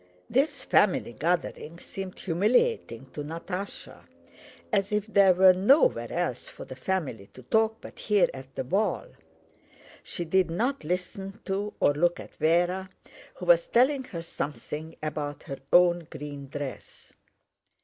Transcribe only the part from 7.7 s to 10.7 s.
but here at the ball. She did